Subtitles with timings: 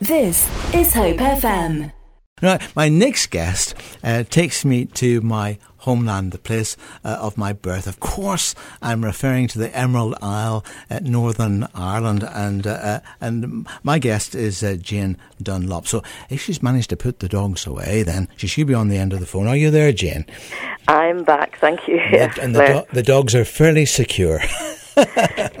[0.00, 1.92] This is Hope FM.
[2.40, 7.52] Now, my next guest uh, takes me to my homeland, the place uh, of my
[7.52, 7.86] birth.
[7.86, 13.68] Of course, I'm referring to the Emerald Isle at Northern Ireland, and uh, uh and
[13.82, 15.86] my guest is uh, Jane Dunlop.
[15.86, 18.96] So, if she's managed to put the dogs away, then she should be on the
[18.96, 19.46] end of the phone.
[19.46, 20.24] Are you there, Jane?
[20.88, 21.98] I'm back, thank you.
[21.98, 24.40] And the, and the, do- the dogs are fairly secure.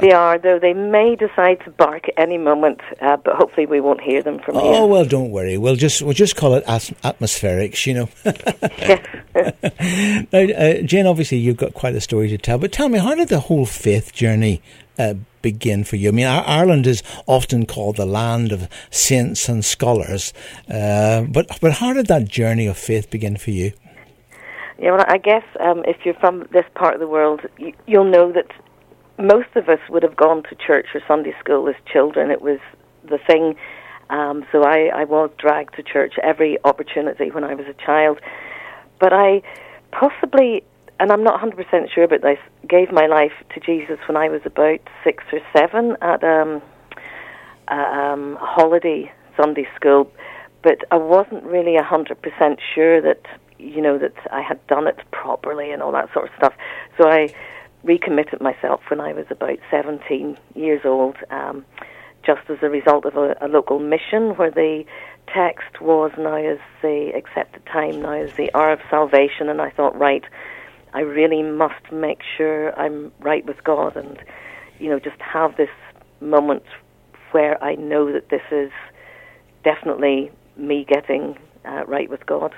[0.00, 3.80] they are, though they may decide to bark at any moment, uh, but hopefully we
[3.80, 4.80] won't hear them from oh, here.
[4.80, 5.58] Oh well, don't worry.
[5.58, 8.08] We'll just we'll just call it as- atmospherics, you know.
[10.32, 13.14] now, uh, Jane, obviously you've got quite a story to tell, but tell me, how
[13.14, 14.62] did the whole faith journey
[14.98, 16.08] uh, begin for you?
[16.08, 20.32] I mean, Ireland is often called the land of saints and scholars,
[20.68, 23.72] uh, but but how did that journey of faith begin for you?
[24.80, 28.04] Yeah, well, I guess um, if you're from this part of the world, you, you'll
[28.04, 28.46] know that
[29.22, 32.30] most of us would have gone to church or Sunday school as children.
[32.30, 32.58] It was
[33.04, 33.56] the thing.
[34.08, 38.20] Um, so I, I was dragged to church every opportunity when I was a child.
[38.98, 39.42] But I
[39.92, 40.62] possibly,
[40.98, 44.42] and I'm not 100% sure about this, gave my life to Jesus when I was
[44.44, 46.62] about six or seven at um,
[47.68, 50.10] a um, holiday Sunday school.
[50.62, 53.22] But I wasn't really 100% sure that,
[53.58, 56.52] you know, that I had done it properly and all that sort of stuff.
[56.98, 57.32] So I
[57.82, 61.64] recommitted myself when I was about 17 years old, um,
[62.24, 64.84] just as a result of a, a, local mission where the
[65.32, 69.70] text was now is the accepted time, now is the hour of salvation, and I
[69.70, 70.24] thought, right,
[70.92, 74.18] I really must make sure I'm right with God and,
[74.78, 75.70] you know, just have this
[76.20, 76.64] moment
[77.30, 78.70] where I know that this is
[79.62, 82.54] definitely me getting uh, right with God.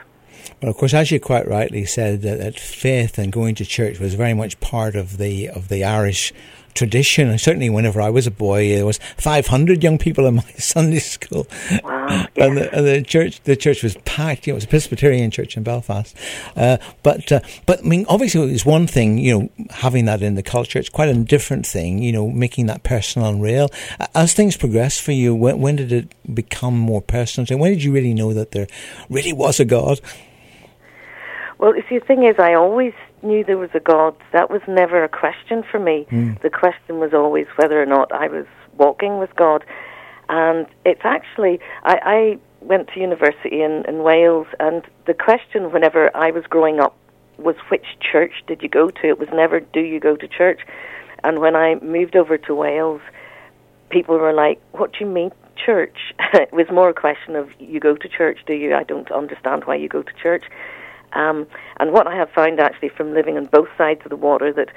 [0.60, 3.98] Well, of course, as you quite rightly said, that, that, faith and going to church
[3.98, 6.32] was very much part of the of the Irish
[6.74, 7.28] tradition.
[7.28, 10.98] And certainly, whenever I was a boy, there was 500 young people in my Sunday
[10.98, 11.46] school,
[11.82, 14.46] wow, and, the, and, the, church the church was packed.
[14.46, 16.16] You know, it was a Presbyterian church in Belfast.
[16.56, 19.18] Uh, but uh, but I mean, obviously, it's one thing.
[19.18, 21.98] You know, having that in the culture, it's quite a different thing.
[22.02, 23.68] You know, making that personal and real.
[24.14, 27.46] As things progressed for you, when, when did it become more personal?
[27.50, 28.66] And when did you really know that there
[29.08, 30.00] really was a God?
[31.62, 32.92] Well, you see, the thing is, I always
[33.22, 34.16] knew there was a God.
[34.32, 36.08] That was never a question for me.
[36.10, 36.40] Mm.
[36.42, 38.46] The question was always whether or not I was
[38.76, 39.64] walking with God.
[40.28, 46.10] And it's actually, I, I went to university in, in Wales, and the question whenever
[46.16, 46.96] I was growing up
[47.38, 49.06] was which church did you go to?
[49.06, 50.62] It was never do you go to church?
[51.22, 53.02] And when I moved over to Wales,
[53.88, 56.12] people were like, what do you mean church?
[56.32, 58.74] it was more a question of you go to church, do you?
[58.74, 60.42] I don't understand why you go to church.
[61.14, 61.46] Um,
[61.78, 64.70] and what I have found actually from living on both sides of the water that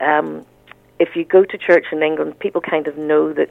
[0.00, 0.44] um,
[0.98, 3.50] if you go to church in England, people kind of know that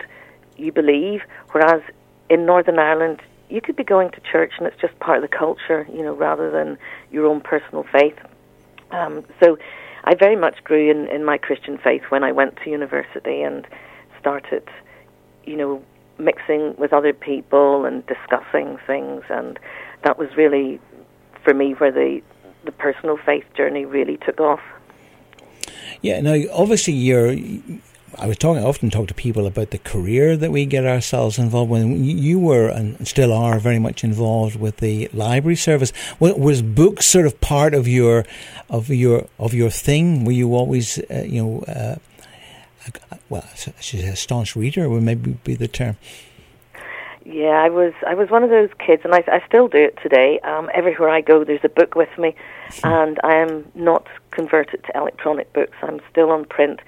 [0.57, 1.21] you believe,
[1.51, 1.81] whereas
[2.29, 5.37] in Northern Ireland, you could be going to church and it's just part of the
[5.37, 6.77] culture, you know, rather than
[7.11, 8.17] your own personal faith.
[8.91, 9.57] Um, so
[10.05, 13.67] I very much grew in, in my Christian faith when I went to university and
[14.19, 14.67] started,
[15.45, 15.83] you know,
[16.17, 19.59] mixing with other people and discussing things, and
[20.03, 20.79] that was really
[21.45, 22.21] for me where the
[22.65, 24.59] the personal faith journey really took off.
[26.01, 27.35] Yeah, now obviously you're.
[28.17, 28.63] I was talking.
[28.63, 31.85] I often talk to people about the career that we get ourselves involved with.
[31.85, 35.91] You were and still are very much involved with the library service.
[36.19, 38.25] Was books sort of part of your
[38.69, 40.25] of your of your thing?
[40.25, 41.95] Were you always, uh, you know, uh,
[43.29, 45.97] well, a staunch reader would maybe be the term.
[47.25, 49.97] Yeah, I was I was one of those kids, and I, I still do it
[50.01, 50.39] today.
[50.43, 52.35] Um, everywhere I go, there's a book with me,
[52.83, 55.75] and I am not converted to electronic books.
[55.81, 56.81] I'm still on print.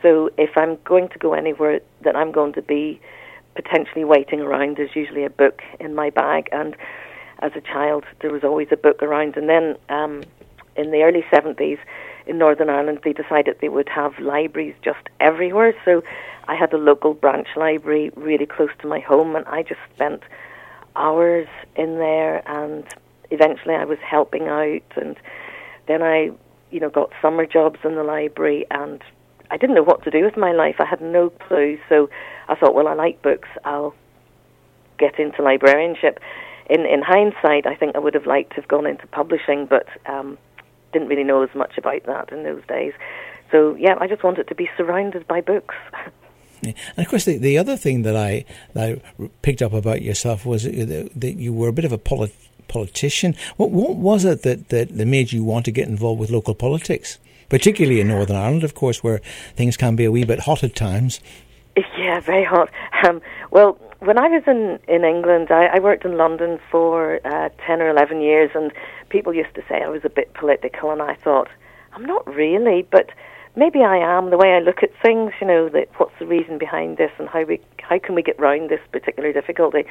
[0.00, 3.00] So if I'm going to go anywhere that I'm going to be
[3.54, 6.48] potentially waiting around, there's usually a book in my bag.
[6.52, 6.76] And
[7.40, 9.36] as a child, there was always a book around.
[9.36, 10.22] And then um,
[10.76, 11.78] in the early 70s
[12.26, 15.74] in Northern Ireland, they decided they would have libraries just everywhere.
[15.84, 16.02] So
[16.48, 20.22] I had a local branch library really close to my home, and I just spent
[20.96, 22.42] hours in there.
[22.48, 22.84] And
[23.30, 25.16] eventually, I was helping out, and
[25.86, 26.30] then I,
[26.70, 29.02] you know, got summer jobs in the library, and
[29.50, 30.76] I didn't know what to do with my life.
[30.78, 32.08] I had no clue, so
[32.48, 33.48] I thought, well, I like books.
[33.64, 33.94] I'll
[34.98, 36.20] get into librarianship.
[36.68, 39.88] In in hindsight, I think I would have liked to have gone into publishing, but
[40.06, 40.38] um,
[40.92, 42.92] didn't really know as much about that in those days.
[43.50, 45.74] So yeah, I just wanted to be surrounded by books.
[46.62, 50.44] And of course, the, the other thing that I, that I picked up about yourself
[50.44, 52.34] was that you were a bit of a polit-
[52.68, 53.34] politician.
[53.56, 57.18] What, what was it that, that, made you want to get involved with local politics?
[57.48, 59.20] Particularly in Northern Ireland, of course, where
[59.56, 61.20] things can be a wee bit hot at times.
[61.98, 62.70] Yeah, very hot.
[63.04, 63.20] Um,
[63.50, 67.82] well, when I was in in England, I, I worked in London for uh, ten
[67.82, 68.72] or eleven years, and
[69.08, 71.48] people used to say I was a bit political, and I thought
[71.92, 73.10] I'm not really, but
[73.56, 74.30] maybe I am.
[74.30, 77.28] The way I look at things, you know, that what's the reason behind this, and
[77.28, 79.84] how we how can we get round this particular difficulty.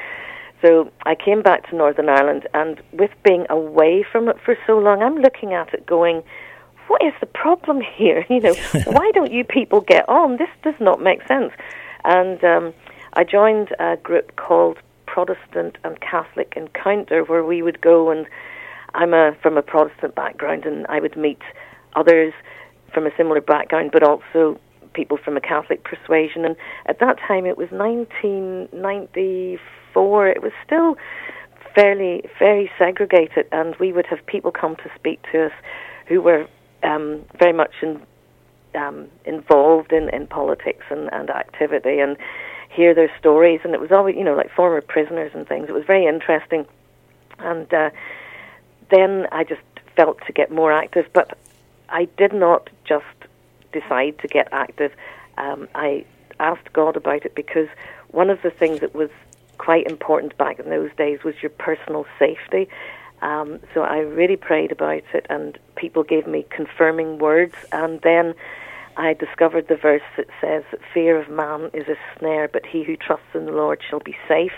[0.61, 4.77] So I came back to Northern Ireland, and with being away from it for so
[4.77, 6.21] long, I'm looking at it going,
[6.87, 8.25] what is the problem here?
[8.29, 8.53] You know,
[8.85, 10.37] why don't you people get on?
[10.37, 11.53] This does not make sense.
[12.03, 12.73] And um,
[13.13, 18.27] I joined a group called Protestant and Catholic Encounter, where we would go and
[18.93, 21.41] I'm a from a Protestant background, and I would meet
[21.95, 22.33] others
[22.93, 24.59] from a similar background, but also
[24.93, 26.45] people from a Catholic persuasion.
[26.45, 26.55] And
[26.85, 30.27] at that time, it was 1994.
[30.27, 30.97] It was still
[31.75, 35.51] fairly very segregated, and we would have people come to speak to us
[36.07, 36.47] who were
[36.83, 38.01] um, very much in,
[38.75, 42.17] um, involved in, in politics and, and activity, and
[42.69, 43.61] hear their stories.
[43.63, 45.69] And it was always, you know, like former prisoners and things.
[45.69, 46.67] It was very interesting.
[47.39, 47.89] And uh,
[48.91, 49.61] then I just
[49.95, 51.35] felt to get more active, but
[51.91, 53.05] I did not just
[53.71, 54.91] decide to get active.
[55.37, 56.05] Um, I
[56.39, 57.67] asked God about it because
[58.11, 59.09] one of the things that was
[59.57, 62.67] quite important back in those days was your personal safety.
[63.21, 67.55] Um, so I really prayed about it, and people gave me confirming words.
[67.71, 68.33] And then
[68.95, 70.63] I discovered the verse that says
[70.93, 74.15] fear of man is a snare, but he who trusts in the Lord shall be
[74.27, 74.53] safe.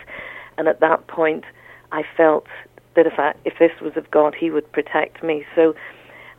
[0.58, 1.44] And at that point,
[1.92, 2.46] I felt
[2.96, 5.46] that if I, if this was of God, He would protect me.
[5.56, 5.76] So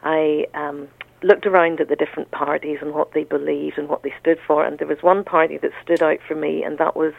[0.03, 0.89] I um,
[1.23, 4.65] looked around at the different parties and what they believed and what they stood for,
[4.65, 7.13] and there was one party that stood out for me, and that was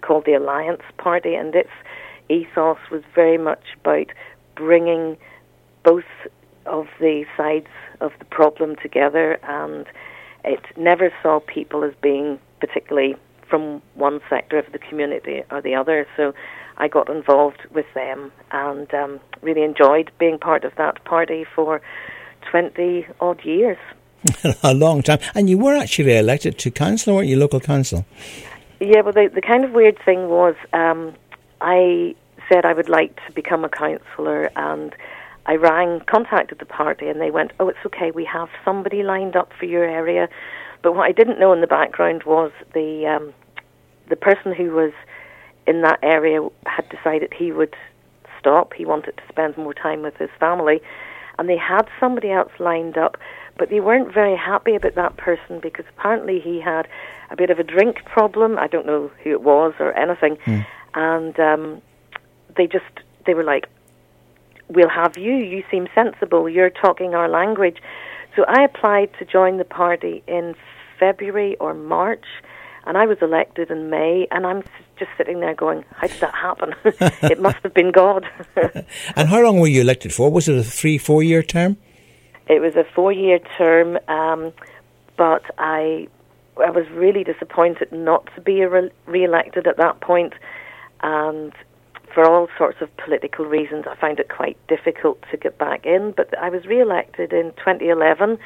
[0.00, 1.70] called the Alliance Party, and its
[2.28, 4.08] ethos was very much about
[4.54, 5.16] bringing
[5.84, 6.04] both
[6.66, 7.68] of the sides
[8.00, 9.86] of the problem together, and
[10.44, 13.16] it never saw people as being particularly
[13.48, 16.06] from one sector of the community or the other.
[16.16, 16.34] So
[16.78, 21.80] I got involved with them and um, really enjoyed being part of that party for
[22.50, 23.78] 20 odd years.
[24.62, 25.20] a long time.
[25.34, 28.06] And you were actually elected to council, weren't you, local council?
[28.80, 31.14] Yeah, well, the, the kind of weird thing was um,
[31.60, 32.14] I
[32.48, 34.94] said I would like to become a councillor, and
[35.46, 38.10] I rang, contacted the party, and they went, "Oh, it's okay.
[38.10, 40.28] We have somebody lined up for your area."
[40.82, 43.34] But what I didn't know in the background was the um,
[44.08, 44.92] the person who was
[45.68, 47.76] in that area had decided he would
[48.40, 48.72] stop.
[48.72, 50.80] He wanted to spend more time with his family,
[51.38, 53.18] and they had somebody else lined up,
[53.58, 56.88] but they weren't very happy about that person because apparently he had
[57.30, 58.58] a bit of a drink problem.
[58.58, 60.66] I don't know who it was or anything, mm.
[60.94, 61.82] and um,
[62.56, 62.92] they just
[63.26, 63.68] they were like,
[64.68, 65.34] "We'll have you.
[65.34, 66.48] You seem sensible.
[66.48, 67.78] You're talking our language."
[68.36, 70.54] So I applied to join the party in
[70.98, 72.24] February or March,
[72.86, 74.26] and I was elected in May.
[74.30, 74.62] And I'm
[74.98, 76.74] just sitting there going, "How did that happen?
[77.30, 78.26] it must have been God."
[79.16, 80.30] and how long were you elected for?
[80.30, 81.76] Was it a three, four-year term?
[82.48, 84.52] It was a four-year term, um,
[85.16, 86.08] but I
[86.58, 90.32] I was really disappointed not to be re- re-elected at that point.
[90.32, 90.34] point,
[91.02, 91.52] and
[92.12, 96.12] for all sorts of political reasons, I found it quite difficult to get back in.
[96.16, 98.38] But I was re-elected in 2011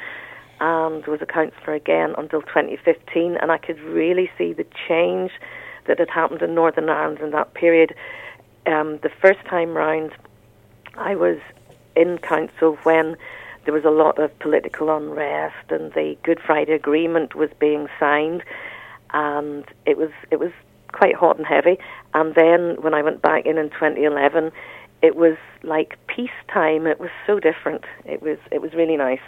[0.59, 5.31] and was a councillor again until 2015, and I could really see the change
[5.87, 7.95] that had happened in Northern Ireland in that period.
[8.65, 10.11] Um, the first time round,
[10.95, 11.39] I was
[11.95, 13.17] in council when
[13.65, 18.43] there was a lot of political unrest, and the Good Friday Agreement was being signed,
[19.11, 20.51] and it was it was
[20.91, 21.77] quite hot and heavy.
[22.13, 24.51] And then when I went back in in 2011,
[25.01, 26.87] it was like peacetime.
[26.87, 27.83] It was so different.
[28.05, 29.21] It was it was really nice.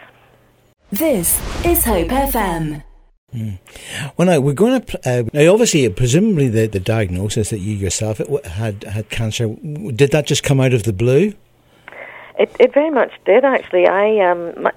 [0.92, 2.84] This is Hope FM.
[3.36, 3.60] Mm.
[4.18, 5.10] Well, now we're going to.
[5.10, 9.48] Uh, now, obviously, presumably, the, the diagnosis that you yourself had had cancer.
[9.48, 11.34] Did that just come out of the blue?
[12.40, 13.44] It it very much did.
[13.44, 14.72] Actually, I um my,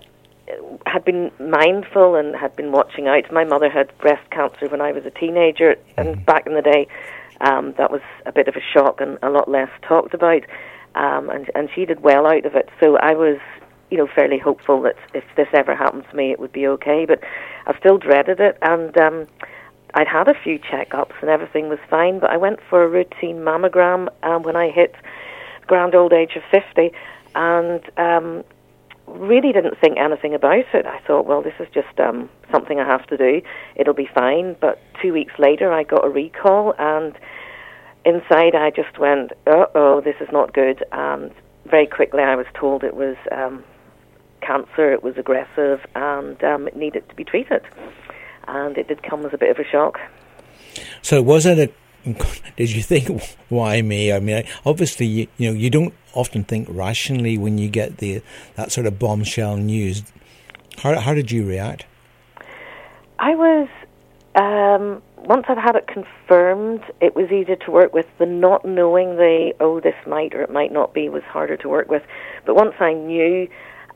[0.87, 3.31] had been mindful and had been watching out.
[3.33, 6.25] My mother had breast cancer when I was a teenager, and mm.
[6.25, 6.89] back in the day,
[7.41, 10.43] um, that was a bit of a shock and a lot less talked about.
[10.95, 12.69] Um, and and she did well out of it.
[12.81, 13.39] So I was,
[13.91, 17.07] you know, fairly hopeful that if this ever happened to me, it would be okay.
[17.07, 17.23] But
[17.69, 19.27] I still dreaded it, and um,
[19.95, 22.19] I'd had a few checkups and everything was fine.
[22.19, 24.95] But I went for a routine mammogram um, when I hit
[25.67, 26.91] grand old age of fifty,
[27.35, 28.43] and um,
[29.07, 30.87] really didn't think anything about it.
[30.87, 33.43] I thought, well, this is just um, something I have to do.
[33.77, 34.57] It'll be fine.
[34.61, 37.15] But two weeks later, I got a recall, and
[38.05, 40.85] inside I just went, uh oh, this is not good.
[40.93, 41.33] And
[41.67, 43.63] very quickly, I was told it was um,
[44.49, 47.63] cancer, it was aggressive, and um, it needed to be treated.
[48.47, 49.99] And it did come as a bit of a shock.
[51.03, 51.73] So, was it a
[52.57, 54.13] did you think, why me?
[54.13, 58.23] I mean, obviously, you, you know, you don't often think rationally when you get the
[58.57, 60.03] that sort of bombshell news.
[60.79, 61.87] How how did you react?
[63.19, 63.69] I was
[64.35, 68.07] um, once I'd had it confirmed, it was easier to work with.
[68.19, 71.69] The not knowing the oh this might or it might not be was harder to
[71.69, 72.03] work with.
[72.47, 73.49] But once I knew,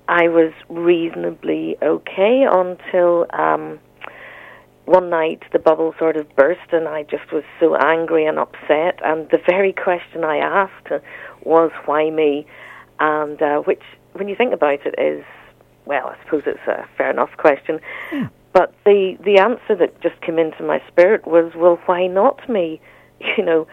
[0.08, 3.26] I was reasonably okay until.
[3.32, 3.78] Um,
[4.84, 8.98] one night the bubble sort of burst and I just was so angry and upset
[9.04, 11.04] and the very question I asked
[11.44, 12.46] was why me
[12.98, 13.82] and uh, which
[14.12, 15.24] when you think about it is
[15.84, 17.80] well I suppose it's a fair enough question
[18.12, 18.28] yeah.
[18.52, 22.80] but the the answer that just came into my spirit was well why not me
[23.36, 23.68] you know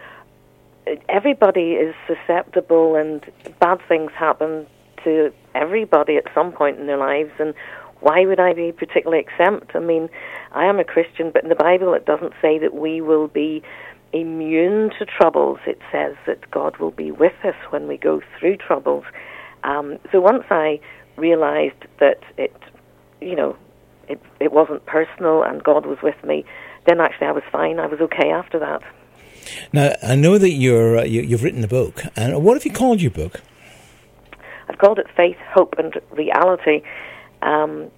[1.08, 3.24] everybody is susceptible and
[3.58, 4.66] bad things happen
[5.04, 7.54] to everybody at some point in their lives and
[8.00, 9.72] why would I be particularly exempt?
[9.74, 10.08] I mean,
[10.52, 13.62] I am a Christian, but in the Bible it doesn't say that we will be
[14.12, 15.58] immune to troubles.
[15.66, 19.04] It says that God will be with us when we go through troubles.
[19.62, 20.80] Um, so once I
[21.16, 22.56] realized that it,
[23.20, 23.56] you know,
[24.08, 26.44] it, it wasn't personal and God was with me,
[26.86, 27.78] then actually I was fine.
[27.78, 28.82] I was okay after that.
[29.72, 32.72] Now I know that you're uh, you, have written a book, and what have you
[32.72, 33.40] called your book?
[34.80, 36.80] Called it Faith, Hope, and Reality.
[37.42, 37.90] Um,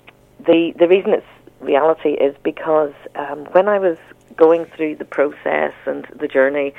[0.44, 1.26] the the reason it's
[1.60, 3.96] reality is because um, when I was
[4.36, 6.74] going through the process and the journey,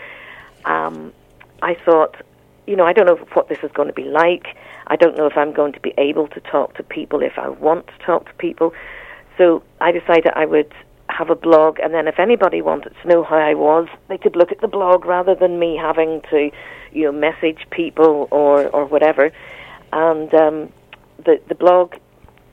[0.65, 1.13] um,
[1.62, 2.17] I thought,
[2.67, 4.57] you know, I don't know what this is going to be like.
[4.88, 7.48] I don't know if I'm going to be able to talk to people if I
[7.48, 8.74] want to talk to people.
[9.38, 10.74] So I decided I would
[11.07, 14.36] have a blog, and then if anybody wanted to know how I was, they could
[14.36, 16.51] look at the blog rather than me having to,
[16.91, 19.31] you know, message people or or whatever.
[19.94, 20.74] And um,
[21.24, 21.94] the the blog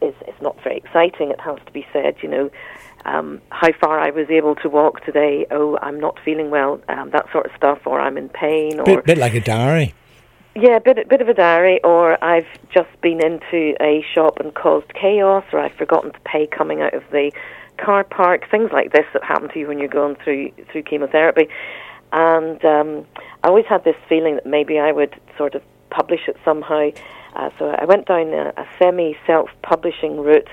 [0.03, 2.17] is, is not very exciting, it has to be said.
[2.23, 2.51] You know,
[3.07, 7.11] um, how far I was able to walk today, oh, I'm not feeling well, um,
[7.11, 8.79] that sort of stuff, or I'm in pain.
[8.79, 9.95] or Bit, bit like a diary.
[10.55, 14.55] Yeah, a bit, bit of a diary, or I've just been into a shop and
[14.55, 17.33] caused chaos, or I've forgotten to pay coming out of the
[17.79, 21.49] car park, things like this that happen to you when you're going through through chemotherapy.
[22.13, 23.07] And um,
[23.43, 26.91] I always had this feeling that maybe I would sort of publish it somehow.
[27.35, 30.49] Uh, so I went down a, a semi self publishing route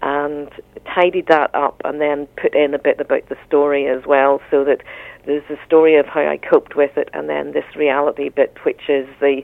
[0.00, 0.50] and
[0.84, 4.64] tidied that up and then put in a bit about the story as well so
[4.64, 4.82] that
[5.26, 8.82] there's the story of how I coped with it and then this reality bit which
[8.88, 9.42] is the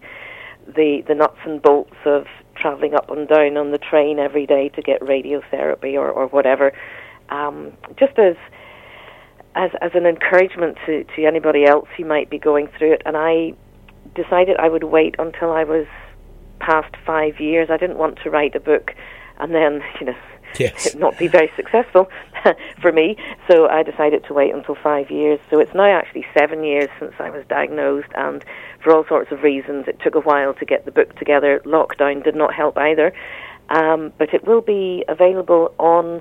[0.67, 4.69] the the nuts and bolts of traveling up and down on the train every day
[4.71, 6.73] to get radiotherapy or, or whatever
[7.31, 8.37] um, just as
[9.57, 13.17] as as an encouragement to, to anybody else who might be going through it and
[13.17, 13.55] I
[14.15, 15.87] decided I would wait until I was
[16.61, 17.71] past five years.
[17.71, 18.95] I didn't want to write a book
[19.39, 20.17] and then, you know,
[20.59, 20.95] yes.
[20.99, 22.09] not be very successful
[22.81, 23.17] for me.
[23.51, 25.41] So I decided to wait until five years.
[25.51, 28.45] So it's now actually seven years since I was diagnosed, and
[28.83, 31.61] for all sorts of reasons, it took a while to get the book together.
[31.65, 33.13] Lockdown did not help either.
[33.71, 36.21] Um, but it will be available on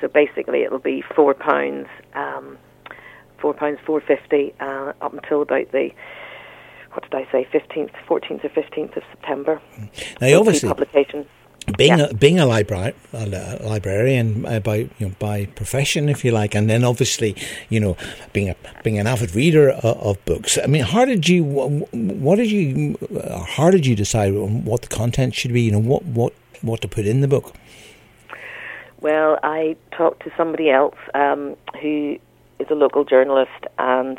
[0.00, 2.56] So basically, it'll be four pounds, um,
[3.38, 5.90] four pounds four fifty uh, up until about the
[6.96, 9.60] what did I say, 15th, 14th or 15th of September.
[10.20, 11.26] Now, obviously, publication.
[11.76, 12.06] Being yeah.
[12.06, 16.54] a being a, libra- a librarian uh, by you know by profession, if you like,
[16.54, 17.34] and then obviously
[17.68, 17.96] you know
[18.32, 20.58] being a being an avid reader of, of books.
[20.62, 24.88] I mean, how did you what did you uh, how did you decide what the
[24.88, 25.62] content should be?
[25.62, 27.52] You know what what what to put in the book.
[29.00, 32.16] Well, I talked to somebody else um, who
[32.58, 34.18] is a local journalist, and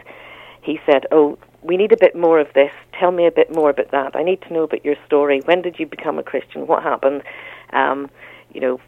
[0.61, 2.71] he said, "Oh, we need a bit more of this.
[2.99, 4.15] Tell me a bit more about that.
[4.15, 5.41] I need to know about your story.
[5.45, 6.67] When did you become a Christian?
[6.67, 7.23] What happened?
[7.73, 8.09] Um,
[8.53, 8.79] you know,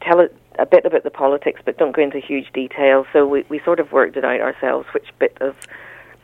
[0.00, 3.06] tell it a bit about the politics, but don't go into huge detail.
[3.12, 5.56] So we, we sort of worked it out ourselves, which bit of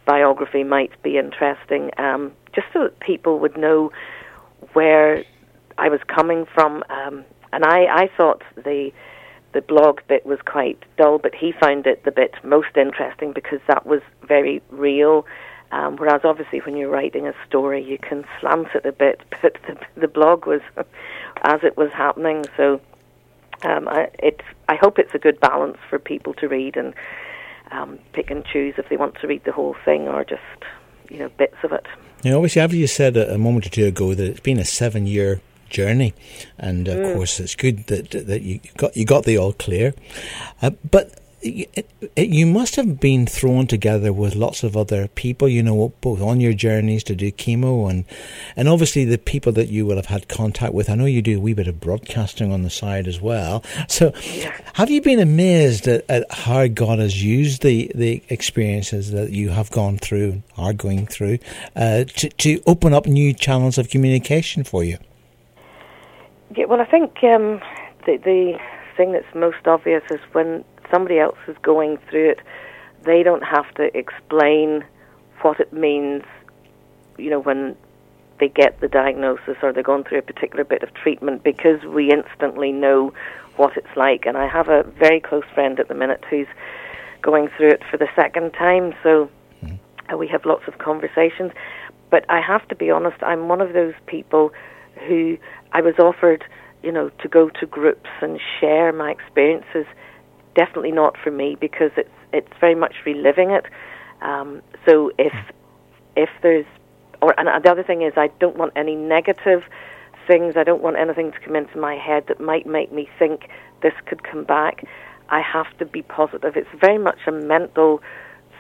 [0.05, 3.91] biography might be interesting, um, just so that people would know
[4.73, 5.25] where
[5.79, 6.85] I was coming from.
[6.89, 8.91] Um, and I, I thought the
[9.57, 13.59] the blog bit was quite dull, but he found it the bit most interesting because
[13.69, 15.25] that was very real.
[15.73, 19.57] Um, whereas obviously when you're writing a story, you can slant it a bit, but
[19.67, 20.61] the, the blog was
[21.43, 22.45] as it was happening.
[22.55, 22.83] So
[23.63, 24.11] um, I,
[24.69, 26.93] I hope it's a good balance for people to read, and
[27.71, 30.43] um, pick and choose if they want to read the whole thing or just
[31.09, 31.87] you know bits of it.
[32.25, 35.41] Now, obviously, as you said a moment or two ago, that it's been a seven-year
[35.69, 36.15] journey,
[36.59, 37.15] and of mm.
[37.15, 39.95] course, it's good that that you got you got the all clear.
[40.63, 45.49] Uh, but it, it, you must have been thrown together with lots of other people,
[45.49, 48.05] you know, both on your journeys to do chemo and
[48.57, 50.91] and obviously the people that you will have had contact with.
[50.91, 53.63] I know you do a wee bit of broadcasting on the side as well.
[53.89, 54.13] So,
[54.75, 59.51] have you been amazed at, at how God has used the, the experiences that you
[59.51, 61.39] have gone through, are going through,
[61.75, 64.99] uh, to to open up new channels of communication for you?
[66.57, 67.61] Yeah, well, I think um,
[68.07, 68.59] the the
[68.97, 72.41] thing that's most obvious is when somebody else is going through it,
[73.05, 74.83] they don't have to explain
[75.43, 76.23] what it means,
[77.19, 77.77] you know, when
[78.41, 82.11] they get the diagnosis or they're going through a particular bit of treatment because we
[82.11, 83.13] instantly know
[83.57, 84.25] what it's like.
[84.25, 86.49] And I have a very close friend at the minute who's
[87.21, 89.29] going through it for the second time, so
[89.63, 89.79] mm.
[90.19, 91.53] we have lots of conversations.
[92.09, 94.53] But I have to be honest, I'm one of those people
[95.07, 95.39] who
[95.73, 96.45] I was offered,
[96.83, 99.87] you know, to go to groups and share my experiences
[100.57, 103.67] definitely not for me because it's it's very much reliving it.
[104.23, 105.35] Um, so if
[106.17, 106.67] if there's
[107.23, 109.63] or and the other thing is I don't want any negative
[110.27, 110.57] things.
[110.57, 113.49] I don't want anything to come into my head that might make me think
[113.83, 114.85] this could come back.
[115.29, 116.57] I have to be positive.
[116.57, 118.03] It's very much a mental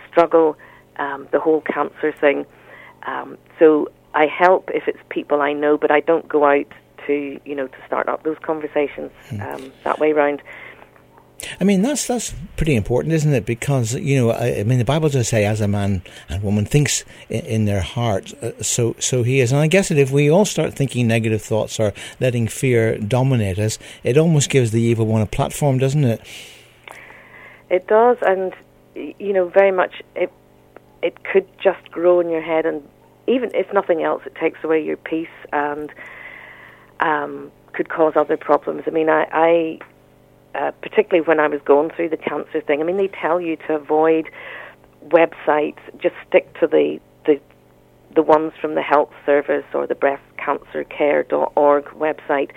[0.08, 0.56] struggle,
[0.96, 2.46] um, the whole cancer thing.
[3.06, 6.66] Um, so I help if it's people I know, but I don't go out
[7.06, 9.40] to you know to start up those conversations hmm.
[9.42, 10.42] um, that way round.
[11.60, 13.44] I mean, that's that's pretty important, isn't it?
[13.44, 16.64] Because you know, I, I mean, the Bible does say, "As a man and woman
[16.64, 20.10] thinks in, in their heart, uh, so so he is." And I guess that if
[20.10, 24.80] we all start thinking negative thoughts or letting fear dominate us, it almost gives the
[24.80, 26.22] evil one a platform, doesn't it?
[27.68, 28.54] It does, and
[28.94, 30.32] you know, very much it
[31.02, 32.82] it could just grow in your head, and
[33.26, 35.92] even if nothing else, it takes away your peace and
[37.00, 38.82] um, could cause other problems.
[38.86, 39.78] I mean, I, I
[40.56, 42.80] uh, particularly when I was going through the cancer thing.
[42.80, 44.30] I mean, they tell you to avoid
[45.08, 47.40] websites, just stick to the the
[48.14, 52.50] the ones from the health service or the breastcancercare.org website.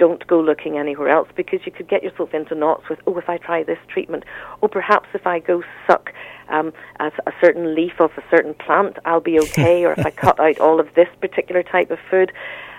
[0.00, 3.28] Don't go looking anywhere else because you could get yourself into knots with, oh, if
[3.28, 4.24] I try this treatment,
[4.62, 6.12] or perhaps if I go suck
[6.48, 10.10] um, a, a certain leaf of a certain plant, I'll be okay, or if I
[10.10, 12.32] cut out all of this particular type of food.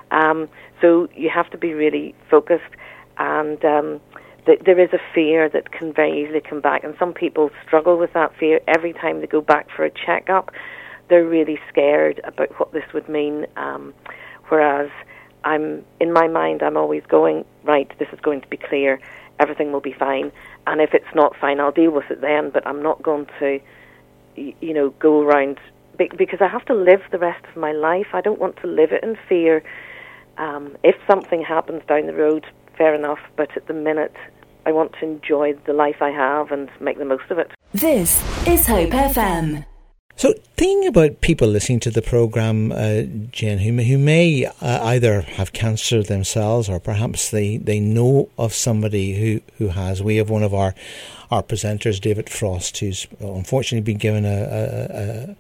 [0.10, 0.50] Um,
[0.82, 2.76] so you have to be really focused
[3.18, 4.02] and um,
[4.46, 8.14] there is a fear that can very easily come back, and some people struggle with
[8.14, 10.52] that fear every time they go back for a checkup.
[11.10, 13.46] They're really scared about what this would mean.
[13.56, 13.94] Um,
[14.50, 14.90] whereas
[15.44, 17.92] I'm in my mind, I'm always going right.
[18.00, 19.00] This is going to be clear.
[19.40, 20.32] Everything will be fine,
[20.68, 22.52] and if it's not fine, I'll deal with it then.
[22.52, 23.60] But I'm not going to,
[24.36, 25.60] you know, go around
[25.98, 28.08] because I have to live the rest of my life.
[28.14, 29.64] I don't want to live it in fear.
[30.38, 32.46] Um, if something happens down the road,
[32.78, 34.16] fair enough, but at the minute,
[34.66, 37.52] I want to enjoy the life I have and make the most of it.
[37.74, 39.66] This is Hope FM.
[40.22, 44.52] So, thinking about people listening to the program, uh, Jen, who may, who may uh,
[44.84, 50.04] either have cancer themselves or perhaps they, they know of somebody who, who has.
[50.04, 50.76] We have one of our
[51.32, 55.36] our presenters, David Frost, who's unfortunately been given a,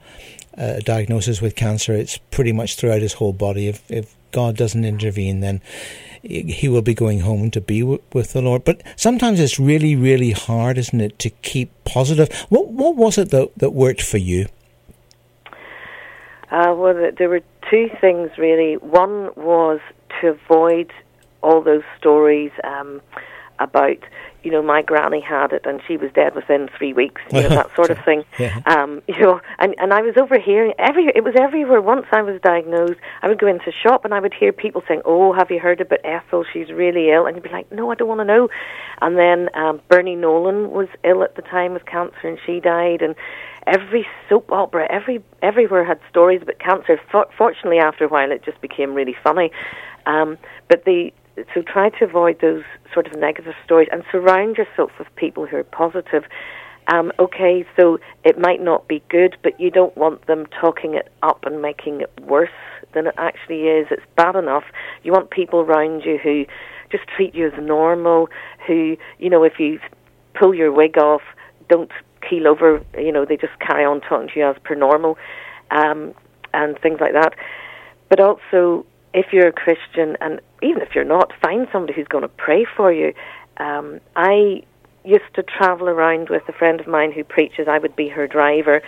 [0.58, 1.94] a, a, a diagnosis with cancer.
[1.94, 3.68] It's pretty much throughout his whole body.
[3.68, 5.62] If, if God doesn't intervene, then
[6.24, 8.64] he will be going home to be with the Lord.
[8.64, 12.34] But sometimes it's really, really hard, isn't it, to keep positive?
[12.50, 14.48] What What was it that that worked for you?
[16.52, 18.76] Uh, well, there were two things really.
[18.76, 19.80] One was
[20.20, 20.92] to avoid
[21.42, 23.02] all those stories um,
[23.60, 23.98] about
[24.44, 27.50] you know, my granny had it and she was dead within three weeks, you know,
[27.50, 28.24] that sort of thing.
[28.40, 28.60] Yeah.
[28.66, 31.82] Um, you know, and, and I was overhearing every, it was everywhere.
[31.82, 34.84] Once I was diagnosed, I would go into a shop and I would hear people
[34.88, 36.44] saying, oh, have you heard about Ethel?
[36.52, 37.26] She's really ill.
[37.26, 38.50] And you'd be like, no, I don't want to know.
[39.02, 43.02] And then um, Bernie Nolan was ill at the time with cancer and she died.
[43.02, 43.16] And
[43.68, 47.00] every soap opera, every everywhere had stories about cancer.
[47.12, 49.52] For, fortunately, after a while, it just became really funny.
[50.06, 51.12] Um, but the
[51.54, 55.58] so try to avoid those sort of negative stories and surround yourself with people who
[55.58, 56.24] are positive.
[56.88, 61.12] Um, okay, so it might not be good, but you don't want them talking it
[61.22, 62.50] up and making it worse
[62.94, 63.88] than it actually is.
[63.92, 64.64] It's bad enough.
[65.04, 66.46] You want people around you who
[66.92, 68.28] just treat you as normal,
[68.68, 69.80] who, you know, if you
[70.34, 71.22] pull your wig off,
[71.70, 71.92] don't
[72.28, 75.18] keel over, you know, they just carry on talking to you as per normal,
[75.72, 76.14] um,
[76.54, 77.34] and things like that.
[78.10, 82.24] But also, if you're a Christian, and even if you're not, find somebody who's going
[82.24, 83.14] to pray for you.
[83.58, 84.64] Um, I
[85.04, 87.68] used to travel around with a friend of mine who preaches.
[87.68, 88.82] I would be her driver,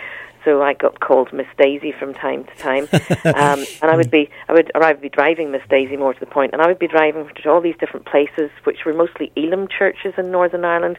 [0.44, 2.88] so I got called Miss Daisy from time to time.
[3.24, 6.14] um, and I would be, I would, or I would be driving Miss Daisy more
[6.14, 8.92] to the point, and I would be driving to all these different places, which were
[8.92, 10.98] mostly Elim churches in Northern Ireland.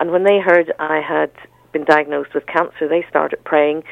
[0.00, 1.30] And when they heard I had
[1.72, 3.84] been diagnosed with cancer, they started praying.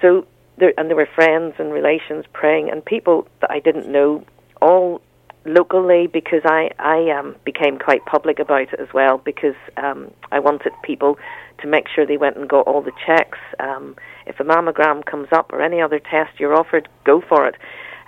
[0.00, 0.26] So
[0.58, 4.24] there, and there were friends and relations praying, and people that I didn't know,
[4.60, 5.00] all
[5.46, 10.40] locally because I I um, became quite public about it as well because um, I
[10.40, 11.18] wanted people
[11.58, 13.38] to make sure they went and got all the checks.
[13.60, 17.54] Um, if a mammogram comes up or any other test you're offered, go for it.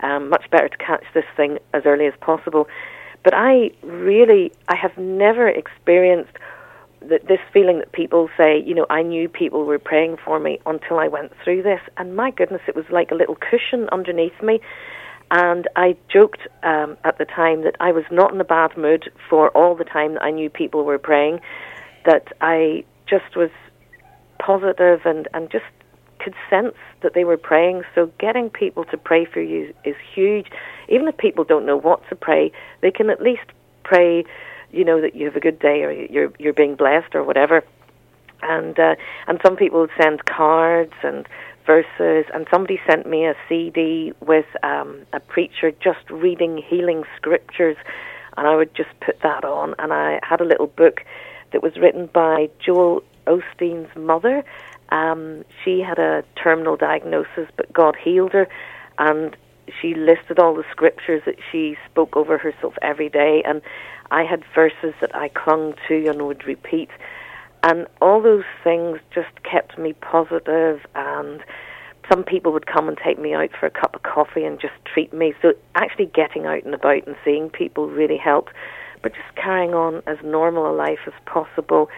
[0.03, 2.69] Um, much better to catch this thing as early as possible.
[3.25, 6.37] But I really I have never experienced
[7.07, 10.59] th- this feeling that people say, you know, I knew people were praying for me
[10.67, 14.41] until I went through this, and my goodness, it was like a little cushion underneath
[14.43, 14.61] me.
[15.31, 19.11] And I joked um, at the time that I was not in a bad mood
[19.29, 21.41] for all the time that I knew people were praying,
[22.07, 23.51] that I just was
[24.39, 25.65] positive and, and just
[26.19, 27.83] could sense that they were praying.
[27.95, 30.47] So getting people to pray for you is huge.
[30.89, 33.45] Even if people don't know what to pray, they can at least
[33.85, 34.25] pray,
[34.71, 37.65] you know, that you have a good day or you're you're being blessed or whatever.
[38.43, 38.95] And uh,
[39.27, 41.27] and some people send cards and
[41.67, 47.77] verses, and somebody sent me a CD with um, a preacher just reading healing scriptures,
[48.37, 49.75] and I would just put that on.
[49.79, 51.05] And I had a little book
[51.53, 54.45] that was written by Joel Osteen's mother.
[54.91, 58.49] Um, she had a terminal diagnosis, but God healed her,
[58.99, 59.37] and
[59.81, 63.43] she listed all the scriptures that she spoke over herself every day.
[63.45, 63.63] And
[64.11, 66.91] I had verses that I clung to and would repeat.
[67.63, 71.43] And all those things just kept me positive and
[72.11, 74.73] some people would come and take me out for a cup of coffee and just
[74.85, 75.35] treat me.
[75.43, 78.53] So actually getting out and about and seeing people really helped.
[79.03, 81.89] But just carrying on as normal a life as possible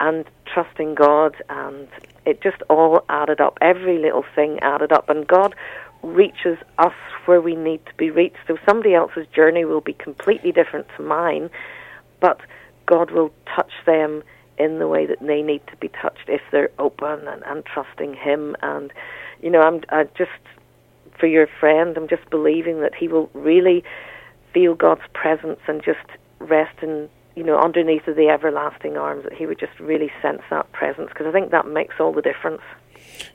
[0.00, 1.88] and trusting God and
[2.24, 3.58] it just all added up.
[3.60, 5.54] Every little thing added up and God
[6.02, 6.94] reaches us
[7.26, 8.38] where we need to be reached.
[8.46, 11.50] So somebody else's journey will be completely different to mine,
[12.20, 12.40] but
[12.86, 14.22] God will touch them
[14.58, 18.14] in the way that they need to be touched if they're open and, and trusting
[18.14, 18.56] Him.
[18.62, 18.92] And
[19.40, 20.30] you know, I'm I just
[21.18, 23.84] for your friend, I'm just believing that he will really
[24.52, 26.06] feel God's presence and just
[26.38, 29.24] rest in you know underneath of the everlasting arms.
[29.24, 32.22] That he would just really sense that presence because I think that makes all the
[32.22, 32.62] difference.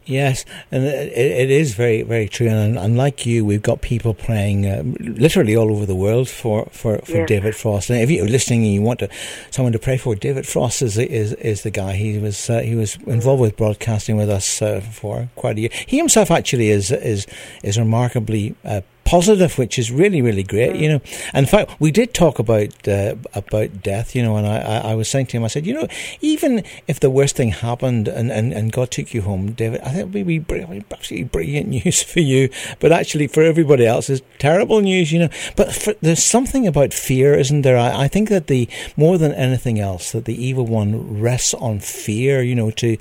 [0.05, 2.47] Yes, and it, it is very, very true.
[2.47, 6.67] And, and like you, we've got people praying uh, literally all over the world for,
[6.71, 7.25] for, for.
[7.25, 7.89] David Frost.
[7.89, 9.09] And if you're listening and you want to,
[9.51, 11.93] someone to pray for, David Frost is is, is the guy.
[11.93, 15.69] He was uh, he was involved with broadcasting with us uh, for quite a year.
[15.85, 17.25] He himself actually is is
[17.63, 20.75] is remarkably uh, positive, which is really, really great.
[20.75, 24.15] You know, and in fact, we did talk about uh, about death.
[24.15, 25.87] You know, and I, I, was saying to him, I said, you know,
[26.19, 29.91] even if the worst thing happened and, and, and God took you home, David, I
[29.91, 34.21] think it would be absolutely brilliant news for you, but actually for everybody else, is
[34.39, 35.11] terrible news.
[35.11, 37.77] You know, but for, there's something about fear, isn't there?
[37.77, 41.79] I, I think that the more than anything else, that the evil one rests on
[41.79, 42.41] fear.
[42.41, 42.97] You know, to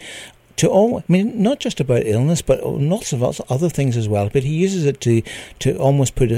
[0.57, 4.31] to all, I mean, not just about illness, but lots of other things as well.
[4.33, 5.23] But he uses it to,
[5.61, 6.31] to almost put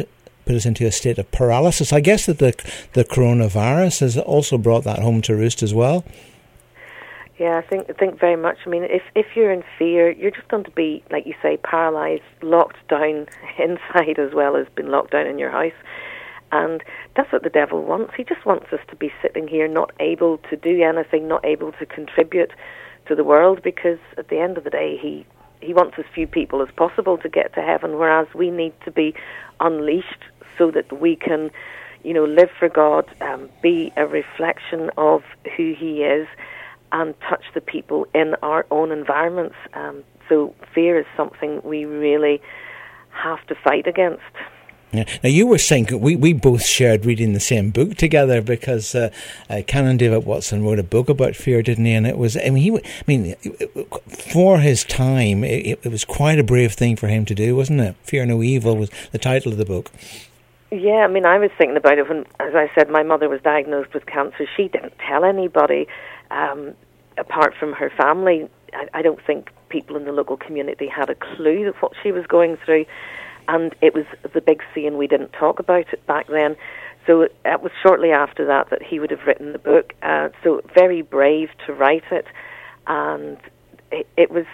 [0.47, 1.93] put us into a state of paralysis.
[1.93, 2.55] I guess that the
[2.95, 6.05] the coronavirus has also brought that home to roost as well.
[7.39, 8.59] Yeah, I think think very much.
[8.65, 11.59] I mean, if if you're in fear, you're just going to be, like you say,
[11.59, 13.27] paralyzed, locked down
[13.59, 15.79] inside as well as being locked down in your house.
[16.53, 16.83] And
[17.17, 18.15] that's what the devil wants.
[18.17, 21.73] He just wants us to be sitting here, not able to do anything, not able
[21.73, 22.53] to contribute
[23.09, 25.27] to the world because at the end of the day he
[25.61, 28.91] he wants as few people as possible to get to heaven whereas we need to
[28.91, 29.15] be
[29.61, 30.25] unleashed
[30.59, 31.51] so that we can
[32.03, 35.23] you know live for God um, be a reflection of
[35.57, 36.29] who he is
[36.93, 39.57] and touch the people in our own environments.
[39.75, 42.41] Um, so fear is something we really
[43.11, 44.23] have to fight against
[44.93, 45.05] yeah.
[45.23, 49.11] Now you were saying we, we both shared reading the same book together because uh,
[49.51, 51.93] uh, Canon David Watson wrote a book about fear, didn't he?
[51.93, 53.35] And it was I mean he I mean
[54.09, 57.81] for his time it, it was quite a brave thing for him to do, wasn't
[57.81, 57.97] it?
[58.05, 59.91] Fear no evil was the title of the book.
[60.71, 63.41] Yeah, I mean I was thinking about it when, as I said, my mother was
[63.43, 64.47] diagnosed with cancer.
[64.57, 65.89] She didn't tell anybody
[66.31, 66.75] um,
[67.19, 68.49] apart from her family.
[68.73, 72.13] I, I don't think people in the local community had a clue of what she
[72.13, 72.87] was going through
[73.49, 74.05] and it was
[74.35, 74.97] the big scene.
[74.97, 76.57] We didn't talk about it back then.
[77.07, 79.93] So it was shortly after that that he would have written the book.
[80.03, 82.27] Uh, so very brave to write it,
[82.87, 83.39] and
[83.93, 84.47] it, it was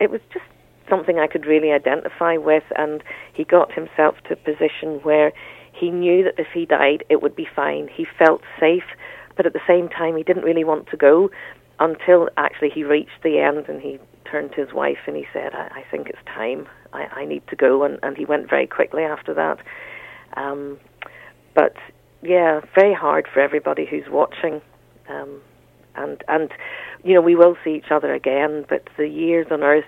[0.00, 0.44] it was just
[0.88, 2.64] something I could really identify with.
[2.76, 3.02] And
[3.34, 5.32] he got himself to a position where
[5.72, 7.88] he knew that if he died, it would be fine.
[7.88, 8.84] He felt safe,
[9.36, 11.30] but at the same time, he didn't really want to go
[11.78, 13.98] until actually he reached the end and he
[14.30, 16.66] turned to his wife and he said, I, I think it's time.
[16.92, 17.84] I, I need to go.
[17.84, 19.58] And, and he went very quickly after that.
[20.36, 20.78] Um,
[21.54, 21.76] but
[22.22, 24.60] yeah, very hard for everybody who's watching.
[25.08, 25.40] Um,
[25.96, 26.50] and, and,
[27.02, 29.84] you know, we will see each other again, but the years on earth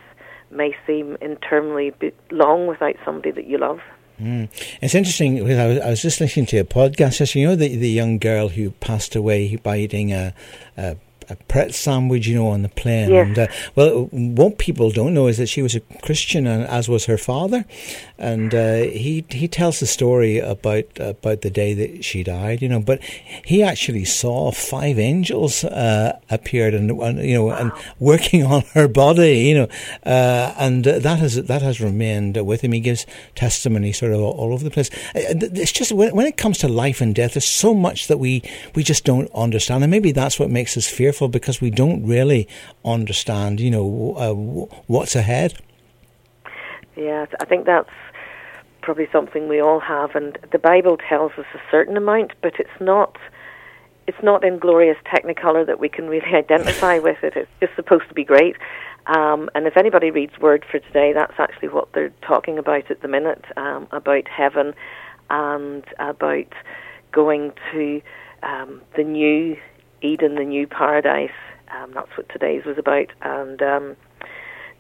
[0.51, 3.81] may seem interminably long without somebody that you love.
[4.21, 4.49] Mm.
[4.81, 7.35] It's interesting because I was, I was, just listening to a podcast.
[7.35, 10.35] You know, the the young girl who passed away by eating a,
[10.77, 10.97] a
[11.33, 13.11] a Pret sandwich, you know, on the plane.
[13.11, 13.27] Yes.
[13.27, 16.89] And, uh, well, what people don't know is that she was a Christian, and as
[16.89, 17.65] was her father.
[18.19, 22.69] And uh, he he tells the story about about the day that she died, you
[22.69, 22.81] know.
[22.81, 23.03] But
[23.45, 28.89] he actually saw five angels uh, appeared and, and, you know and working on her
[28.89, 29.69] body, you know,
[30.05, 32.73] uh, and that has that has remained with him.
[32.73, 34.91] He gives testimony sort of all, all over the place.
[35.15, 38.19] Uh, it's just when, when it comes to life and death, there's so much that
[38.19, 38.43] we
[38.75, 42.49] we just don't understand, and maybe that's what makes us fearful because we don't really
[42.85, 44.33] understand, you know, uh,
[44.87, 45.55] what's ahead.
[46.97, 47.91] Yeah, I think that's
[48.83, 52.81] probably something we all have, and the Bible tells us a certain amount, but it's
[52.81, 53.17] not.
[54.09, 57.37] It's not in glorious technicolor that we can really identify with it.
[57.37, 58.57] It's just supposed to be great.
[59.07, 63.01] Um, and if anybody reads Word for Today, that's actually what they're talking about at
[63.01, 64.75] the minute um, about heaven
[65.31, 66.53] and about
[67.13, 68.03] going to
[68.43, 69.57] um, the new
[70.03, 71.31] Eden, the new paradise.
[71.69, 73.97] Um, that's what today's was about, and um,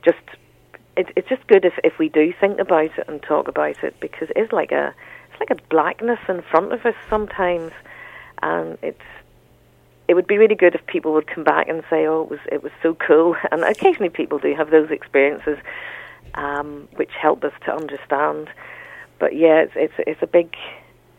[0.05, 0.19] just
[0.97, 3.99] it, it's just good if if we do think about it and talk about it
[4.01, 4.95] because it is like a
[5.31, 7.73] it's like a blackness in front of us sometimes,
[8.43, 9.01] and it's
[10.09, 12.41] it would be really good if people would come back and say, "Oh, it was
[12.51, 15.59] it was so cool." And occasionally, people do have those experiences,
[16.35, 18.51] um, which help us to understand.
[19.19, 20.55] But yeah, it's it's it's a big.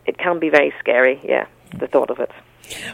[0.06, 1.18] It can be very scary.
[1.24, 1.46] Yeah,
[1.78, 2.30] the thought of it.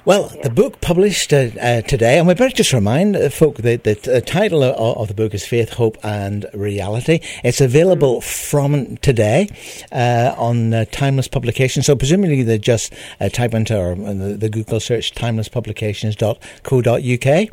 [0.04, 0.42] Well, yeah.
[0.42, 4.16] the book published uh, uh, today, and we better just remind uh, folk that the
[4.16, 7.20] uh, title of, of, the book is Faith, Hope and Reality.
[7.44, 9.48] It's available from today
[9.92, 11.86] uh, on uh, Timeless Publications.
[11.86, 12.92] So presumably they just
[13.32, 17.48] type into or, the, the, Google search timelesspublications.co.uk.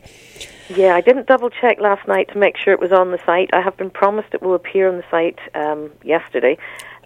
[0.69, 3.49] Yeah, I didn't double check last night to make sure it was on the site.
[3.53, 6.57] I have been promised it will appear on the site um, yesterday.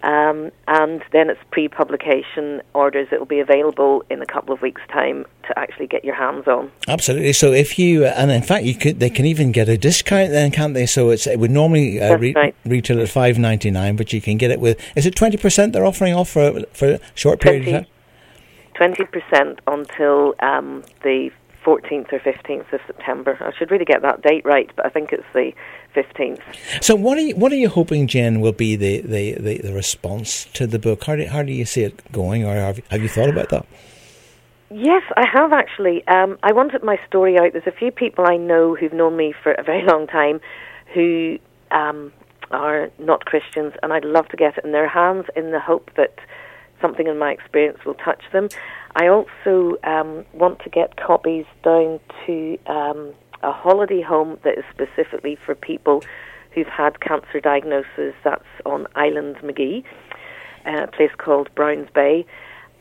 [0.02, 3.08] Um, and then it's pre-publication orders.
[3.12, 6.48] It will be available in a couple of weeks' time to actually get your hands
[6.48, 6.72] on.
[6.88, 7.32] Absolutely.
[7.32, 10.50] So if you, and in fact, you could, they can even get a discount then,
[10.50, 10.86] can't they?
[10.86, 12.54] So it's it would normally uh, re- right.
[12.64, 14.80] retail at five ninety nine, but you can get it with.
[14.96, 17.92] Is it twenty percent they're offering off for for a short period 20, of time?
[18.74, 21.30] Twenty percent until um, the
[21.64, 23.36] 14th or 15th of September.
[23.40, 25.52] I should really get that date right, but I think it's the
[25.94, 26.40] 15th.
[26.82, 29.72] So, what are you, what are you hoping, Jen, will be the, the, the, the
[29.72, 31.04] response to the book?
[31.04, 33.50] How do, how do you see it going, or have you, have you thought about
[33.50, 33.66] that?
[34.70, 36.06] Yes, I have actually.
[36.06, 37.52] Um, I wanted my story out.
[37.52, 40.40] There's a few people I know who've known me for a very long time
[40.94, 41.38] who
[41.70, 42.12] um,
[42.50, 45.90] are not Christians, and I'd love to get it in their hands in the hope
[45.96, 46.18] that
[46.80, 48.48] something in my experience will touch them.
[48.96, 54.64] I also um, want to get copies down to um, a holiday home that is
[54.70, 56.02] specifically for people
[56.52, 58.14] who've had cancer diagnosis.
[58.22, 59.84] That's on Islandmagee,
[60.66, 62.26] a place called Browns Bay,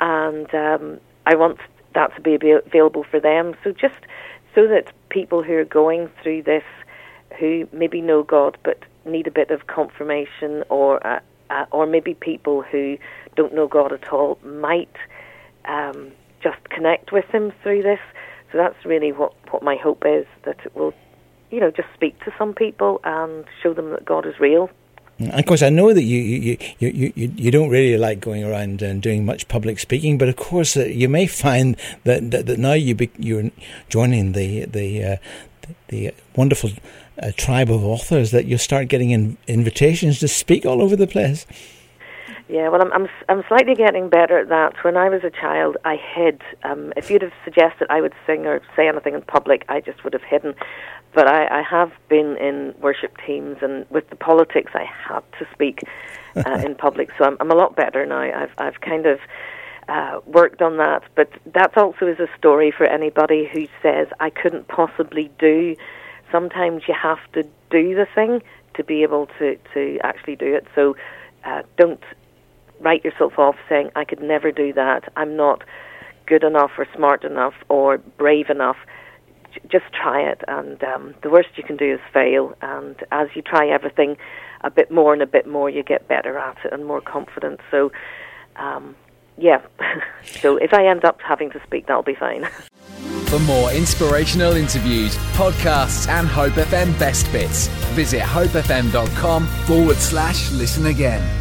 [0.02, 1.60] and um, I want
[1.93, 3.56] that to be available for them.
[3.63, 3.95] So just
[4.54, 6.63] so that people who are going through this,
[7.39, 12.13] who maybe know God but need a bit of confirmation, or uh, uh, or maybe
[12.13, 12.97] people who
[13.36, 14.95] don't know God at all, might
[15.65, 18.00] um, just connect with Him through this.
[18.52, 20.93] So that's really what, what my hope is that it will,
[21.50, 24.69] you know, just speak to some people and show them that God is real.
[25.19, 28.43] And of course, I know that you you, you, you, you don't really like going
[28.43, 32.47] around and doing much public speaking, but of course, uh, you may find that, that,
[32.47, 33.52] that now you be, you're
[33.89, 35.17] joining the the uh,
[35.89, 36.71] the wonderful
[37.21, 41.08] uh, tribe of authors that you start getting in, invitations to speak all over the
[41.08, 41.45] place.
[42.51, 44.73] Yeah, well, I'm, I'm I'm slightly getting better at that.
[44.83, 46.41] When I was a child, I hid.
[46.63, 50.03] Um, if you'd have suggested I would sing or say anything in public, I just
[50.03, 50.53] would have hidden.
[51.13, 55.47] But I, I have been in worship teams, and with the politics, I had to
[55.53, 55.83] speak
[56.35, 57.11] uh, in public.
[57.17, 58.19] So I'm, I'm a lot better now.
[58.19, 59.19] I've I've kind of
[59.87, 61.03] uh, worked on that.
[61.15, 65.77] But that also is a story for anybody who says I couldn't possibly do.
[66.33, 70.67] Sometimes you have to do the thing to be able to to actually do it.
[70.75, 70.97] So
[71.45, 72.03] uh, don't
[72.82, 75.63] write yourself off saying, I could never do that, I'm not
[76.26, 78.78] good enough or smart enough or brave enough.
[79.70, 82.56] Just try it, and um, the worst you can do is fail.
[82.62, 84.15] And as you try everything
[84.62, 87.60] a bit more and a bit more, you get better at it and more confident.
[87.70, 87.91] So,
[88.56, 88.96] um,
[89.38, 89.62] yeah.
[90.24, 92.48] so if I end up having to speak, that'll be fine.
[93.26, 100.88] For more inspirational interviews, podcasts, and Hope FM best bits, visit hopefm.com forward slash listen
[100.88, 101.40] again.